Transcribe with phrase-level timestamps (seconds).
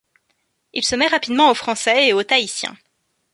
[0.73, 2.75] Il se met rapidement au français et au tahitien.